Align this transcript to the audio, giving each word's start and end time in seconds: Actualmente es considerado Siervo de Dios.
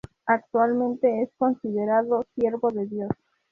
Actualmente 0.25 1.21
es 1.21 1.29
considerado 1.37 2.23
Siervo 2.33 2.71
de 2.71 2.87
Dios. 2.87 3.11